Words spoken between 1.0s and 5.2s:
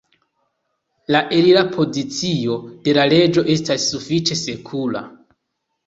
La elira pozicio de la reĝo estas sufiĉe sekura.